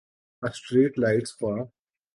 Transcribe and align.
street 0.43 0.99
lights 0.99 1.31
خوا 1.37 1.55